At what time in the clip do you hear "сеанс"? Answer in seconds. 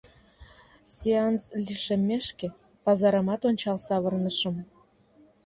0.93-1.43